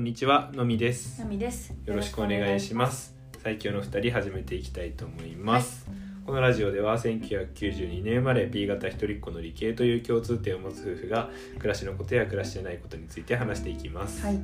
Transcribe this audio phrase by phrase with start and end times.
[0.00, 1.20] こんにちは、のみです。
[1.20, 1.74] なみです。
[1.84, 3.14] よろしくお願いします。
[3.42, 5.86] 最強の二人始めていきたいと思います。
[6.24, 11.28] このラジオでは1992年生まれ B 型一人っ子の理系という共通点を持つ夫婦が
[11.58, 14.24] 暮らしのことや暮らしじゃないことについて話していきます。
[14.24, 14.40] はい。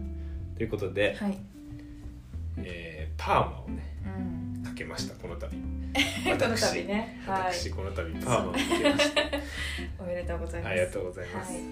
[0.58, 1.38] ということで、はい。
[2.58, 3.96] えーパーマをね
[4.58, 4.62] うん。
[4.62, 5.48] かけましたこの度。
[5.56, 5.56] こ
[6.32, 7.22] の度ね。
[7.26, 7.54] はい。
[7.54, 9.22] 私この度パーマをかけました。
[10.04, 10.70] おめでとうございます。
[10.70, 11.52] ありがとうございます。
[11.54, 11.62] はい。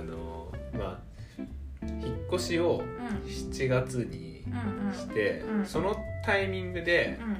[0.00, 1.12] あのまあ
[1.82, 3.28] 引っ越しをうん。
[3.28, 4.50] 7月にう
[4.84, 4.94] んうん。
[4.94, 7.38] して、うんそのタイミングでうん。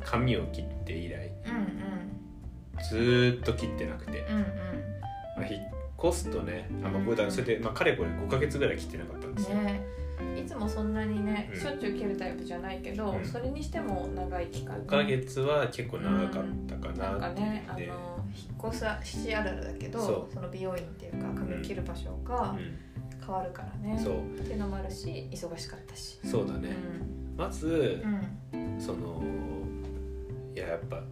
[0.00, 4.36] 髪を切って以来うんずーっと切ってなくて、うん。
[4.36, 4.42] うん
[5.36, 5.70] まあ、引っ
[6.04, 9.64] 越すとねあ、まあ、だそれで、まあ、かれこれ5ヶ月ぐらい切ってなかったんですよ、うん。
[9.64, 9.80] ね。
[10.36, 22.58] いつもそんなにね、うんしょっちゅう切るタイプじゃないけど、うんそれにしても長い期間、5ヶ月は結構長かったかなんかなってね、あので引っ越さしあるあるだけどその美容院っていうか髪を切る場所がう
[23.28, 24.34] 変わるからね、ん、そう。
[24.36, 27.36] っていうのもあるし忙しかったし、うそうだね、ん。
[27.36, 28.80] まずう、ん。
[28.80, 29.22] その
[30.56, 31.02] いややっぱ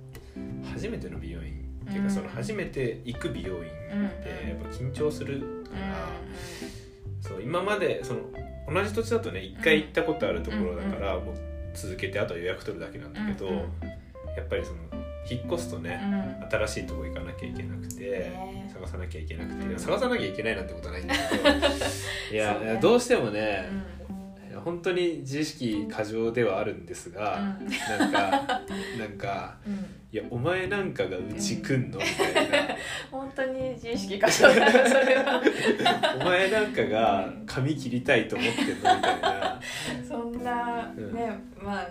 [0.73, 1.63] 初めての美容院。
[1.85, 2.09] っていううん。
[2.09, 4.49] かその初めて行く美容院ってうん。
[4.49, 5.41] やっぱ緊張する
[5.71, 6.03] から、う
[7.21, 8.21] そう今までその
[8.73, 11.35] 同じ土地だとね一回行ったことあるところだから、もう
[11.75, 13.62] 続けてあとは予約取るだけなんだけど、や
[14.43, 14.79] っぱりその
[15.29, 16.49] 引っ越すとね、んうん。
[16.51, 18.71] 新しいとこ行かなきゃいけなくて、ね。
[18.73, 19.79] 探さなきゃいけなくて、うん。
[19.79, 21.49] 探さなきゃいけないなんてことはないんだけど
[22.33, 22.79] いやね。
[22.81, 23.69] どうしてもね
[24.51, 24.61] う、ん。
[24.61, 27.57] 本当に自意識過剰ではあるんですが、
[27.99, 28.21] なんか
[28.99, 29.73] なんかうん。
[29.73, 32.59] うんいやお前なんかがうち来んのみたいな。
[33.11, 35.43] 本当に自意識過剰だなそれは。
[36.19, 39.46] お前なんかが髪切りたいと思ってんのみたいな。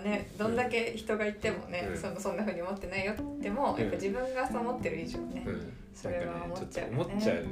[0.06, 1.98] ね、どんだけ人がいてもね、うん。
[1.98, 3.80] そのそんな風に思ってないよっても、うん。
[3.80, 5.72] やっぱ自分がそう思ってる以上ね、うん。
[5.94, 6.98] それは思っちゃうよね。
[6.98, 7.44] ちょっと思っちゃう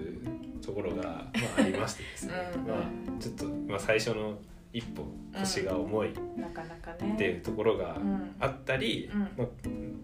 [0.64, 1.26] ところが、まあ、
[1.58, 2.66] ありましてですね、うん。
[2.66, 4.38] まあ、ちょっと、まあ、最初の
[4.72, 5.06] 一歩
[5.38, 7.14] 腰が重いっなかなかね。
[7.18, 8.34] ていうところがうん。
[8.38, 9.20] あったり、うん。
[9.20, 9.46] まあ、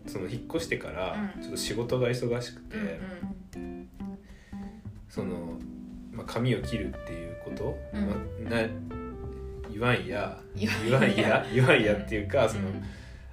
[0.06, 1.42] その引っ越してからうん。
[1.42, 2.76] ちょっと仕事が忙しくて、
[3.56, 3.88] うん。
[5.08, 5.58] その、
[6.12, 8.06] まあ、髪を切るっていうこと、うん。
[8.06, 8.16] ま
[8.46, 8.68] あ、な
[9.72, 12.82] 言わんや言言わんや言わんやっていうか、そのうん。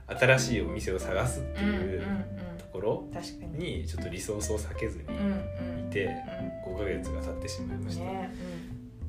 [0.09, 2.01] 新しいお店を探すってうんいう
[2.57, 3.07] ところ
[3.57, 3.81] に。
[3.81, 5.07] にちょっとリソースを避けずにい
[5.91, 6.09] て
[6.65, 8.03] 5ヶ月が経ってしまいました。
[8.05, 8.33] ね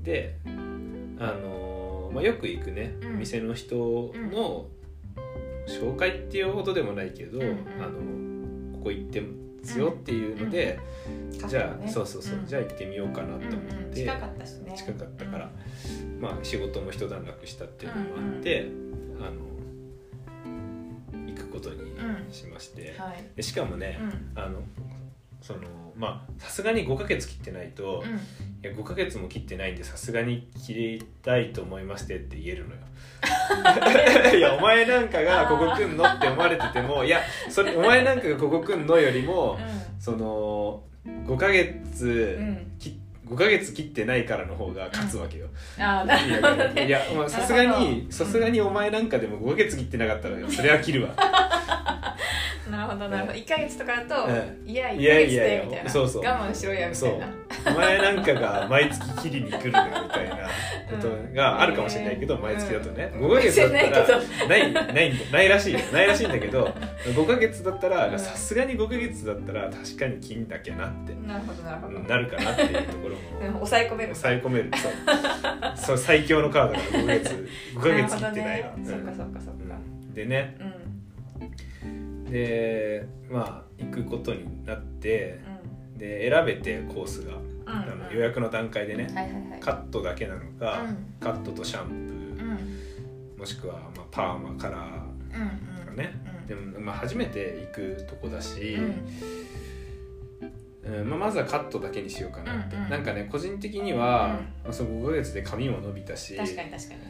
[0.02, 3.18] で、あのーまあ、よく行くね、うん。
[3.18, 4.66] 店の人の
[5.68, 7.44] 紹介っていうほどでもないけど、あ
[7.88, 9.22] のここ行って
[9.68, 10.78] ますよっていうので、
[11.32, 11.48] うん。
[11.48, 11.90] じゃあ、ね。
[11.90, 12.46] そうそうそう、うん。
[12.46, 13.94] じゃあ行ってみようかなと思って、うんうん。
[13.94, 14.74] 近かったしね。
[14.76, 15.50] 近かったから、
[16.20, 18.70] まあ仕事も一段落したっていうのもあって、
[19.20, 19.48] あの
[21.26, 21.78] 行くことに
[22.32, 23.04] しまして、うん。
[23.04, 23.24] はい。
[23.36, 24.42] でしかもね、うん。
[24.42, 24.62] あの
[25.40, 25.60] その
[25.96, 28.16] まあさすがに5ヶ月切ってないと、うん。
[28.60, 32.80] いや5ヶ月も切ってないんでさすがに切りたいと思いましてって言えるのよ。
[34.36, 39.58] いやお前なんかがここ来んのって思われててもいやそれお前なんかがここ来んのよりも
[39.98, 40.82] その
[41.24, 42.72] 5ヶ月、うん。
[42.78, 46.86] き5ヶ月切ってないからの方が勝つわけよ、ああなるほどね。
[46.86, 48.12] いやまあさすがにど。
[48.12, 51.14] さすがにお前なんかでも5ヶ月切ってなかったらそれは切るわ
[52.88, 53.38] ほどなるほど。
[53.38, 55.90] 1ヶ月とかだとうんいや1ヶいやい月やいやでみたいな。
[55.90, 56.22] そうそう。
[56.24, 57.28] 我慢しろやみたいな。
[57.66, 60.08] お前なんかが毎月切りに来るみたいなこ
[61.00, 62.42] とが あるかもしれないけど、うん。
[62.42, 63.30] 毎月だとね、うん。
[63.30, 63.76] 5ヶ月だった
[64.12, 65.80] ら ないないないらしいよ。
[65.92, 66.72] ないらしいんだけど
[67.04, 67.92] 5ヶ月だったうん。
[68.12, 71.96] らさすがに5ヶ月だったら確かに切んなきゃなって、なるほどなるほど。
[71.98, 74.14] うんなるかなっていうところでもも抑え込める。
[74.14, 74.70] 抑え込める。
[74.76, 74.92] そう。
[75.76, 80.14] そう最強のカードだから5ヶ月 5ヶ月切ってないわ、なそっかそっかそうん。
[80.14, 80.56] でね。
[80.60, 80.68] うん
[82.30, 85.40] でまあ行くことになって
[85.96, 87.38] うで選べてコースが、ん。
[87.66, 89.60] あの予約の段階でね、はいはいはい。
[89.60, 91.14] カットだけなのか、うん。
[91.20, 91.96] カットとシャンプう
[92.46, 92.56] ん。
[93.36, 94.84] ーもしくはまあパーマカラーう
[95.76, 95.80] ん。
[95.80, 96.14] とかね、
[96.46, 99.06] でも、まあ、初めて行くとこだし、うん。
[101.00, 102.90] うんまあ、まずはカットだけにしようかなって、うんうん。
[102.90, 107.00] なんかね個人的には、まあ、その5ヶ月で髪も伸びたし確かに確かに。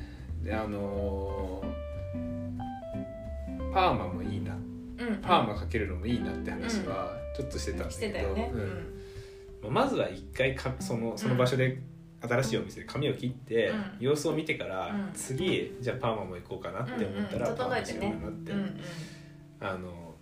[0.45, 1.89] であのー
[3.73, 4.58] パーマもいいなうん
[5.29, 8.51] パーマかけるのもいいなって話はちょっとしてたんだしてけど、ね。
[8.53, 8.95] うん。
[9.63, 11.81] まあまずは一回かそのその場所で
[12.21, 13.85] 新しいお店で髪を切って、うん。
[14.01, 15.11] 様子を見てから、うん。
[15.13, 18.53] 次じゃあパーマも行こうかなって思ったら、パーマしようかなって、
[19.61, 20.15] あの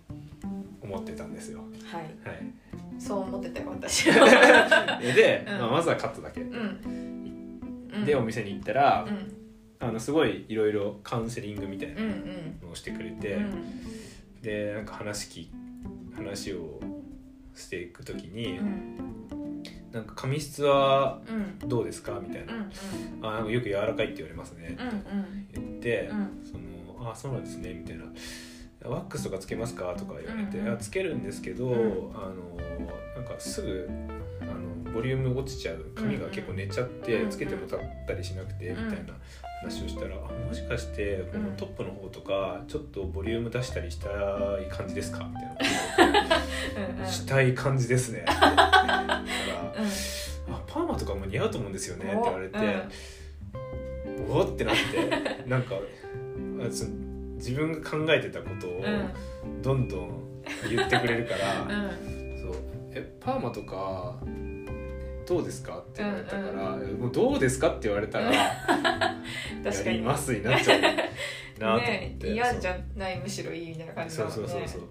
[0.81, 1.61] 思ってたんですよ。
[1.85, 2.01] はい。
[2.01, 4.11] はい、そう思ってたよ私。
[4.11, 5.59] で、うん。
[5.59, 8.05] まあ、まずはカットだけ、うん。
[8.05, 9.33] でお店に行ったら、うん。
[9.79, 12.01] あのすごいいろいろカウンセリングみたいな
[12.63, 13.63] のをしてくれて、うん
[14.47, 15.51] でなんか話き
[16.15, 16.79] 話を
[17.53, 19.63] していく時に、うん。
[19.91, 21.19] なんか髪質は
[21.61, 21.67] うん。
[21.67, 22.21] どうですか？
[22.25, 22.71] みたいな、うん
[23.21, 24.69] あなんかよく柔らかいって言われますね。
[24.69, 24.89] ってうん。
[24.89, 26.29] うん言って、うん。
[26.49, 26.57] そ
[27.03, 28.05] のあそうなんですねみたいな。
[28.85, 29.93] ワックスとかつけますか？
[29.97, 31.75] とか言われて、うんうんあつけるんですけど、うん。
[32.15, 32.57] あの
[33.17, 33.89] なんかすぐ
[34.43, 35.91] あのボリューム落ちちゃう。
[35.93, 39.13] 髪が結構寝ちゃって、つけても立ったりしなくて、うんみたいな
[39.61, 44.09] 話をしたら、あもしかしてこのトップの方とかちょっとボリューム出したりした
[44.61, 45.27] い感じですか？
[45.29, 46.37] みたいな。
[46.93, 47.07] うんうん。
[47.07, 48.19] したい感じですね。
[48.19, 49.23] って言ったら
[50.47, 50.53] うん。
[50.53, 52.57] あパーマとかも似合うと思うんですよねって言われて、
[54.29, 55.75] おってなって なんか
[57.35, 59.61] 自分が考えてたことをうん。
[59.61, 62.39] どんどん言ってくれるから、うん。
[62.41, 62.61] そう
[62.93, 64.15] えパーマとか
[65.27, 65.77] どうですか？
[65.79, 66.41] って言われたから、
[66.75, 67.69] うんもうどうですか？
[67.69, 68.51] って言われたらや
[69.63, 69.97] 確かに。
[69.97, 73.19] りますになっちゃうなと思って、ね嫌じゃない？
[73.19, 74.89] むしろいいみたいな感じそうだもんねそうそうそう。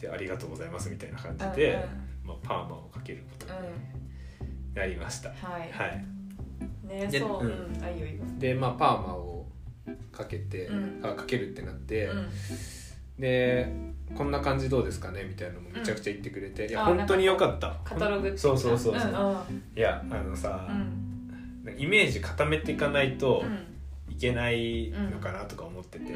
[0.00, 1.72] でありがとうございますみたいな感じうんで、
[2.24, 2.28] うん。
[2.28, 5.70] まあ、パーマをかけることにうんなりました、はい。
[5.72, 6.04] はい。
[6.86, 7.46] ねでそう。
[7.46, 7.84] ううんん。
[7.84, 8.24] あいいよいいよ。
[8.38, 9.46] でまあパーマを
[10.10, 11.00] かけて、うん。
[11.04, 12.28] あかけるってなって、うん
[13.20, 13.70] で
[14.14, 17.76] こんな感じどうですかねみたいなのもめちゃくちゃ言ってくれて、いやあ本当によかった。
[17.84, 21.76] カタログそうそうそうそう、うんいやあのさう、ん。
[21.78, 23.66] イメージ固めていかないとうん。
[24.12, 26.14] いけないのかなとか思ってて、い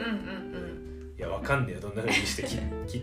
[1.17, 1.81] やわかんねえよ。
[1.81, 2.59] どんなふうにして切
[2.89, 3.03] 切っ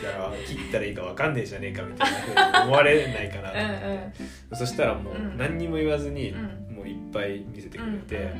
[0.00, 5.36] たら切ったらいいかわかんねえじゃねえかみたいなふうに思われないかなと思って、そしたらもううん。
[5.36, 6.32] 何にも言わずに、
[6.90, 8.32] いっぱい見せてくれうんて、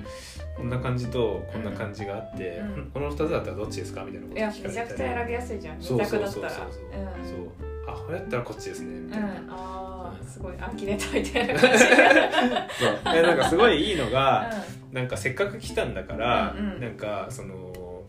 [0.56, 2.90] こんな感じとこんな感じがあって、うん。
[2.92, 4.68] この2つだったらどっちですかみたいなこと聞かれたり。
[4.68, 6.50] めちゃくちゃ選びやすいじゃん二そうそう択だったら。
[6.50, 9.32] そうそうそう、そうあこれやったらこっちですねみたいな、うん。
[9.32, 11.84] ああうんすごいアキネーターみたいな感じ。
[11.86, 13.16] そう。
[13.16, 14.50] えなんかすごいいいのが、
[14.92, 18.04] なんかせっかく来たんだから、うなんかその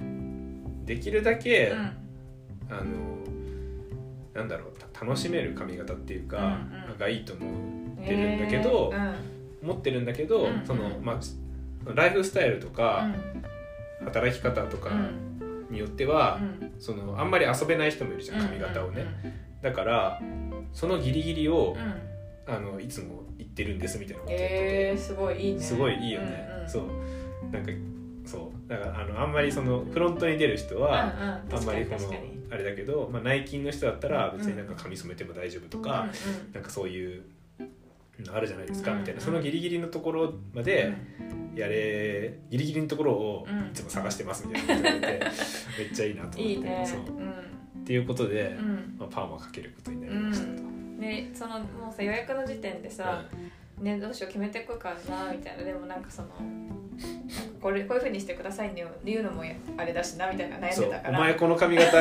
[0.86, 1.80] できるだけ、うん。
[2.72, 2.84] あの
[4.34, 6.98] なんだろうた楽しめる髪型っていうか、うんうん。
[6.98, 8.94] がいいと思うんってるんだけど
[9.62, 10.64] えー思ってるんだけど、うん。
[10.66, 11.20] そのまあ
[11.94, 12.74] ライフスタイルとうん。
[12.74, 13.10] か、
[14.06, 15.68] 働き方とかうん。
[15.70, 16.72] によっては、うん。
[16.80, 19.06] そのあんまり遊べない人もいるじゃん髪型をね、
[19.62, 20.22] だから
[20.74, 22.10] そのギリギリをうん、うん
[22.50, 25.60] あのいつも言ってるんですみたいなこと言ってて、えー、すごいいいね。
[25.62, 26.68] すごいいいよね、うんうん。
[26.70, 26.84] そう。
[27.52, 27.72] なんか
[28.26, 28.70] そう。
[28.70, 32.12] だからあのあんまりそのフロントに出る人は、うんうん、あんまりこの
[32.52, 37.24] あれだけど、まあ、内勤の人だったら別になんか髪染めても大丈夫とか、確かになんかそういうの
[38.32, 39.00] あるじゃないですか、うん。
[39.00, 39.22] みたいな。
[39.22, 40.94] そのギリギリのところまで
[41.56, 43.68] やれギリギリのところをうん。
[43.68, 45.26] いつも探してますみたいなこと言われて
[45.80, 46.86] めっちゃいいなと思って。
[46.86, 47.00] そう。
[47.00, 47.30] うん。
[47.30, 48.96] っていうことで、うん。
[49.00, 50.70] まあ、パーマかけることになりましたと。
[51.00, 53.24] ねそのもうさ予約の時点でさ、
[53.80, 55.64] ねどうしよう決めていくかなみたいな。
[55.64, 56.30] でもなんかその
[57.62, 59.44] これこういうふうにしてくださいね言うのも
[59.78, 61.20] あれだしなみたいな悩んでたから。
[61.20, 61.98] お前この髪型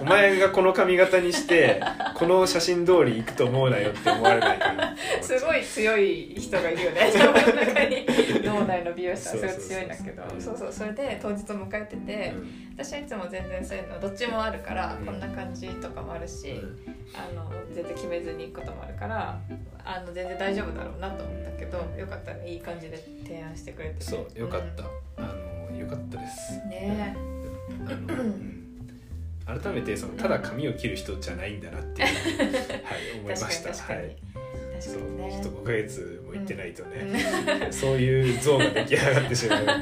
[0.00, 1.80] お前がこの髪型にして
[2.14, 8.06] この写真通り行くと思うなよって思われないからすごい強い人がいるよね自分の中に。
[8.42, 9.38] 脳内の美容師さん。
[9.38, 10.22] すごい強いんだけど。
[10.38, 12.32] そうそううそれで当日を迎えてて、
[12.76, 15.06] 私はいつも全然そういうのどっちもあるから、うん。
[15.06, 17.00] こんな感じとかもあるし、うん。
[17.14, 19.40] あの全然決めずに行くこともあるから
[19.84, 22.48] あの全然大丈夫だろうなと思ったけどよかったね。
[22.52, 24.84] いい感じで提案してくれててそうよかった、
[25.22, 25.34] あ
[25.70, 26.60] のよかったです。
[26.62, 26.70] うん。
[26.70, 27.16] ね
[27.86, 28.60] あのうん。
[29.46, 32.08] 改めてそのただ髪を切る人じゃないんだなっていう、
[32.84, 33.70] はい、思いました。
[33.70, 34.16] 確かに確かに、はい。
[34.74, 35.30] 確そうかにね。
[35.42, 39.78] ちょっと5ヶ月も行ってないとね、 そういう像が出来上がってしまうとこ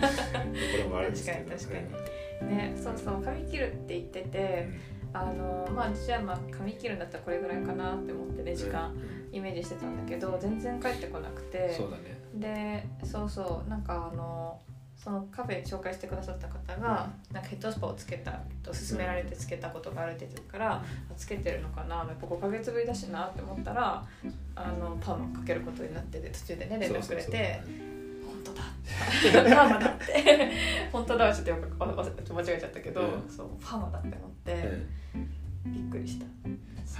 [0.84, 1.38] ろもあるんですけど。
[1.38, 2.08] 確かに確か
[2.46, 4.68] ねそうそう髪切るって言ってて
[5.12, 8.92] あのまあじゃあまあ髪切るんだったらこれぐらいかなって思ってね時間。
[8.92, 11.75] うんイメージしてたんだけど全然帰ってこなくて。
[11.75, 12.18] そうだね。
[12.35, 14.61] でそうそうなんかあの
[14.97, 18.32] そのカフェ紹介してくださった方が、なんかヘッドスパをつけた
[18.64, 20.82] と勧められてつけたことがあるって言ってるから、あ
[21.16, 24.04] つけてるのかなやっぱ5ヶ月ぶりだしなって思ったら
[24.56, 27.61] あのパーマかけることになってて途中でね連絡くれて
[28.26, 30.52] 本当だパーマだって。
[30.92, 33.30] 本当だはちょっと間違えちゃったけど、うん。
[33.30, 34.52] そうパーマだって思って、
[35.14, 35.38] うん
[35.72, 36.26] びっくりした。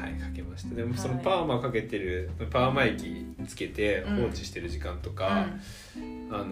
[0.03, 0.75] はいかけました。
[0.75, 5.49] でもそのはいパーマかけてるパーマ液つけて放置してる時間とか、
[6.31, 6.47] あの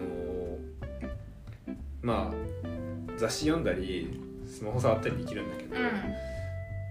[2.02, 6.35] まあ雑誌読んだりスマホ触ったりできるんだけど、うん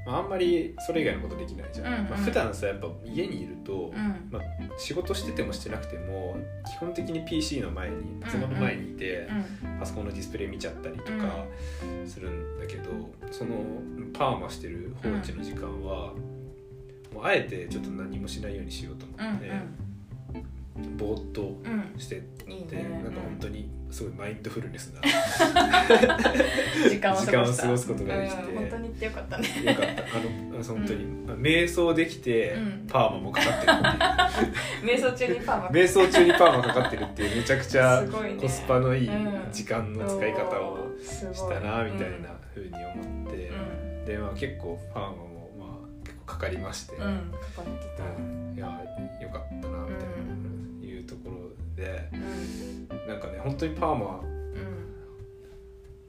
[0.05, 2.09] まあ、あんまりそれ以外のことできないじゃん、うんうん。
[2.09, 4.29] まあ、普段さやっぱ家にいると、うん。
[4.31, 4.41] まあ、
[4.77, 9.27] 仕事しててもしてなくても基本的に PC の前にパソコンの前にいて、
[9.63, 9.79] うん。
[9.79, 11.45] パソコンのディスプレイ見ちゃったりとか
[12.05, 12.91] するんだけど、
[13.31, 13.55] その
[14.13, 16.13] パーマしてる放置の時間は、
[17.13, 19.51] もうあえてちょっと何もしないようにしようと思うんって、
[20.97, 21.73] ぼーっとうん。
[21.73, 22.83] うんしていいて、ね。
[23.03, 25.01] なんか本当にすごいマインドフルネスな
[26.89, 29.47] 時間を過ごすことができてうん本当に行ってよかったね。
[29.63, 30.03] よかった。
[30.03, 31.05] あの本当に、
[31.41, 32.87] 瞑想できて、うん。
[32.89, 33.71] パーマもかかってる。
[33.71, 38.03] っていう瞑想中にパーマ瞑想中にパーマかかってるっていうめちゃくちゃ
[38.41, 39.51] コスパのいいうん。
[39.51, 44.05] 時間の使い方をしたなみたいなふうに思って、うん。
[44.05, 47.33] でまあ結構パーマもまあ結構かかりまして、うん、
[48.55, 48.65] いや
[49.21, 50.44] よかったなみたいな
[51.75, 53.07] でうん。
[53.07, 54.95] なんかね本当にパーマうん。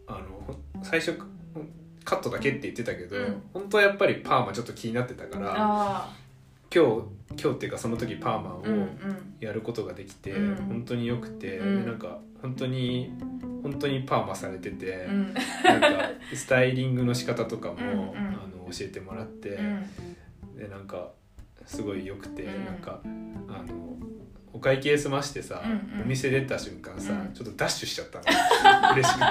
[0.06, 1.18] あのほ最初
[2.04, 3.42] カットだけって言ってたけど、うん。
[3.52, 6.14] 本当はやっぱりパーマちょっと気になってたからあ
[6.74, 7.02] 今日
[7.42, 8.64] 今日っていうかその時パーマを
[9.40, 10.56] やることができて、うん。
[10.66, 11.84] 本当によくて、うん。
[11.84, 13.12] でなんか本当に
[13.62, 15.34] 本当にパーマされてて、うん。
[15.64, 15.88] なんか
[16.34, 20.56] スタイリングの仕方とかも、あの教えてもらって、うん。
[20.56, 21.10] でなんか
[21.66, 22.64] すごい良くて、うん。
[22.64, 23.96] なんかあの
[24.52, 26.02] お会計済ましてさ、うんうん。
[26.02, 27.32] お店出た瞬間さ、うん。
[27.34, 28.24] ちょっとダッシュしちゃったの。
[28.94, 29.26] 嬉しくて。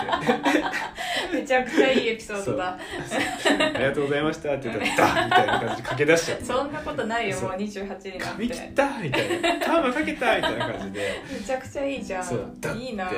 [1.33, 6.45] めちゃくちゃいいエピソードだ「ありがとうございました」って言ったら「ダッ!」みたいな感じで駆け出しちゃって。
[6.45, 8.17] そんなことないよもう28になって。
[8.19, 9.65] 髪切ったみたいな。
[9.65, 11.21] パーマかけたみたいな感じで。
[11.31, 12.23] めちゃくちゃいいじゃん。
[12.23, 13.11] そうだっていいな。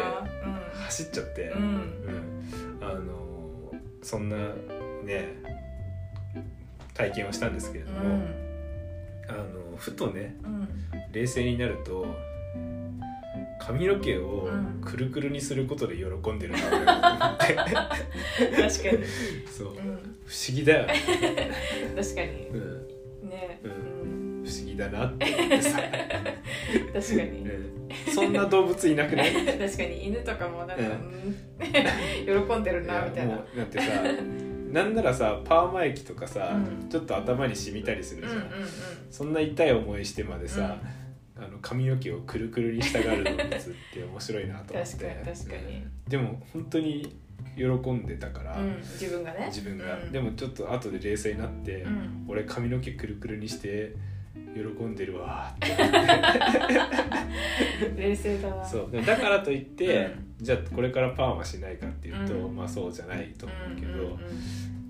[0.86, 1.68] 走っちゃって、うん、うん。
[2.82, 2.90] うん。
[2.90, 4.38] あのそんな
[5.04, 5.28] ね
[6.94, 8.47] 体験をしたんですけれども、うん
[9.30, 10.68] あのふとねうん。
[11.12, 12.06] 冷静になると
[13.60, 14.82] 髪の毛をうん。
[14.82, 17.54] くるくるにすることで喜んでるな俺は思って。
[17.56, 17.72] 確か
[18.64, 18.72] に、
[19.46, 19.74] そう。
[19.74, 19.98] 不うん、思
[20.50, 20.94] 議だよね、
[21.96, 22.48] 確かに。
[22.48, 23.72] うん、ね、うう
[24.06, 24.44] ん。
[24.44, 25.26] ん、不思議だなって。
[25.26, 25.80] 思ってさ、
[26.94, 27.40] 確かに。
[27.42, 28.14] うん。
[28.14, 29.34] そんな動物いなくない？
[29.34, 30.06] 確かに。
[30.08, 31.36] 犬とかもなんか、ううん。
[32.48, 33.36] 喜んでるなみたいな。
[33.56, 33.86] なんてさ
[34.72, 36.90] なんならさパーマ液とかさ、うん。
[36.90, 38.68] ちょっと頭に染みたりするじゃん、うんうんうん。
[39.10, 40.78] そんな痛い思いしてまでさ、
[41.38, 43.48] あの髪の毛をくるくるにしたがる動物っ
[43.94, 44.92] て面白いなと思って。
[44.92, 45.62] 確かに確かに。
[45.62, 47.18] うんでも本当に
[47.56, 49.46] 喜んでたから、うん、自分がね。
[49.48, 50.12] 自分が、うん。
[50.12, 52.26] でもちょっと後で冷静になって、うん。
[52.28, 53.94] 俺髪の毛くるくるにして
[54.54, 55.68] 喜んでるわって
[58.10, 58.66] 冷静だな。
[58.66, 58.92] そう。
[58.92, 60.46] でもだからといって、うん。
[60.46, 62.56] じゃあこれからパーマしないかっていうと、うん。
[62.56, 64.18] まあそうじゃないと思うけど、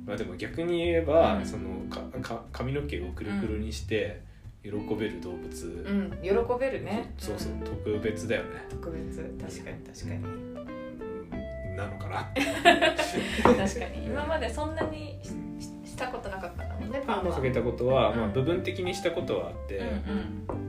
[0.06, 1.46] まあでも逆に言えば、うん。
[1.46, 4.22] そのかか髪の毛をくるくるにして
[4.64, 7.14] 喜べる動物、うん、喜べるね。
[7.18, 7.60] そうそううん。
[7.62, 9.22] 特別だよね、特別。
[9.40, 10.24] 確かに確かに。
[10.24, 11.76] うん。
[11.76, 14.06] なのかな 確かに。
[14.06, 18.18] 今までそんなにしたことなかったんだもんねパーマかけたことは、うん。
[18.18, 20.68] まあ、部分的にしたことはあって、うん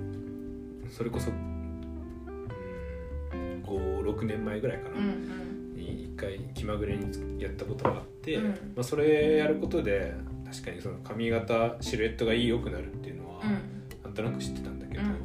[0.91, 1.58] それこそ、うん、
[3.69, 4.97] 56年前ぐらいかな、
[5.75, 8.45] に一回気まぐれにやったことがあって、うん。
[8.51, 10.15] まあ、それやることで
[10.51, 14.03] 確かにその髪型シルエットがいい良くなるっていうのは、うん。
[14.03, 15.17] なんとなく知ってたんだけど、うん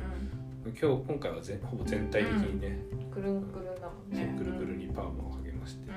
[0.65, 3.11] 今日今回はぜほぼ全体的にね、うん。
[3.11, 4.33] くるんくるんだもんね。
[4.37, 5.91] くるくるにパーマをかけまして、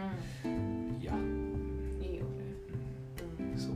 [0.44, 0.48] う
[1.00, 2.30] いや、んいいよね。
[3.40, 3.58] うん。
[3.58, 3.72] そう。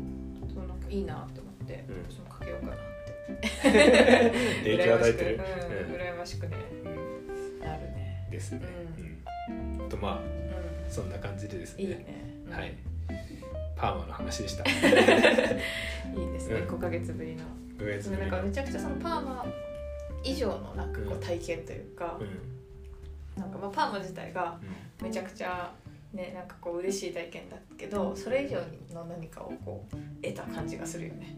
[0.52, 2.12] そうなんかいいなって思ってうん。
[2.12, 2.90] 私もかけようかなって。
[4.64, 5.40] 影響与えてる、
[5.88, 5.94] うん。
[5.94, 6.56] 羨ましくね
[8.30, 8.62] ですね、
[9.80, 9.88] うん。
[9.88, 10.20] とまあう
[10.90, 11.84] そんな感じでですね。
[11.84, 12.06] んいいね。
[12.46, 12.52] うん。
[12.52, 12.74] はい。
[13.76, 14.64] パーマの話でした。
[14.70, 16.56] いいですね。
[16.60, 16.68] うん。
[16.68, 17.44] 5ヶ月ぶりの。
[17.78, 18.28] 5月ぶりの。
[18.28, 19.46] なんかめちゃくちゃそのパーマ
[20.22, 22.24] 以上のなんかこううん体験というかう
[23.38, 23.40] ん。
[23.42, 24.58] なんかまあパーマ自体が
[25.00, 25.06] うん。
[25.06, 25.72] めちゃくちゃ
[26.12, 28.56] ねなんかこう嬉しい体験だけどそれ以上
[28.94, 31.36] の何かをこう得た感じがするよね。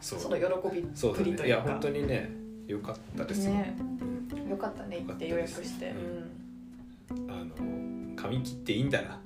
[0.00, 0.18] そう。
[0.18, 1.42] その喜びそうだっぷりというか。
[1.42, 1.48] ね。
[1.48, 3.76] いや本当にね良かったですよ、ね。
[3.78, 5.86] うんよかったね行って予約して。
[5.86, 9.20] よかうあの髪切っていいんだな。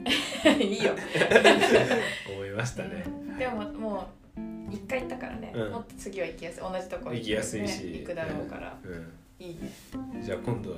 [0.53, 0.93] ん いいよ。
[2.35, 5.53] 思いましたね、うんでももう一回行ったからね。
[5.55, 5.73] うん。
[5.73, 6.61] もっと次は行きやすい。
[6.61, 7.15] 同じところ。
[7.15, 7.85] 行きやすいし。
[7.85, 7.99] ね。
[7.99, 8.79] 行くだろうから。
[8.85, 10.19] ういいね。
[10.19, 10.77] ん、じゃあ今度は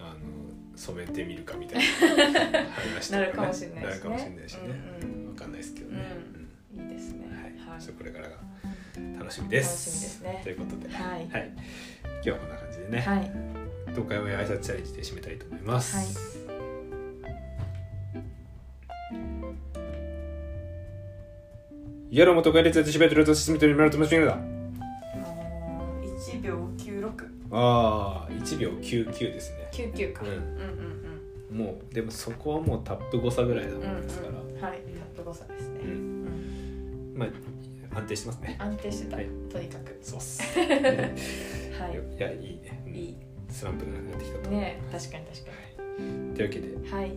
[0.00, 0.16] あの
[0.76, 2.64] 染めてみるかみたいな。
[2.72, 3.88] 話となるかもしれないしね。
[3.88, 4.60] なるかもしれないしね、
[5.02, 6.02] うんわかんないですけどね、
[6.74, 7.20] いいですね。
[7.22, 7.27] うん
[7.68, 8.36] はい、はいちょっとこれからが
[9.18, 9.90] 楽しみです。
[9.90, 10.40] 楽しみですね。
[10.42, 11.28] ということで、はい。
[11.30, 11.52] はい、
[12.04, 13.58] 今日はこんな感じでね、はい。
[13.92, 16.38] 東海オンエア挨拶チャレンジで締めたいと思います、
[22.10, 27.10] イエローも東海列やってしべてると進みとになるとだあのー1秒96
[27.50, 29.68] ああ1秒99ですね。
[29.72, 30.22] 99か。
[30.24, 30.28] うん。
[30.28, 30.40] うんう
[30.94, 30.98] ん
[31.48, 34.82] もうでもそこはもうタップ誤差ぐらいだもうんうんんですから、うんはい。
[34.82, 35.80] タップ誤差ですね。
[35.82, 36.17] うんうん
[37.18, 38.56] まあ安定してますね。
[38.58, 39.26] 安定してたはい。
[39.50, 39.98] とにかく。
[40.00, 40.42] そうっす。
[40.58, 42.16] はい。
[42.16, 42.20] い。
[42.20, 42.60] やいい。
[42.62, 42.94] ね、うん。
[42.94, 43.16] いい。
[43.50, 45.50] スランプがなくなってきたと、ね確かに確か
[46.34, 47.12] というわけでにはい。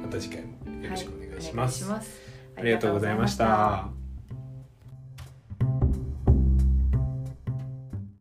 [0.00, 2.20] また次回もよろしくお願いしはお願います、します。
[2.56, 3.97] ありがとうございました